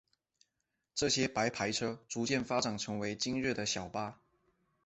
[0.95, 4.19] 这些白牌车逐渐发展成为今日的小巴。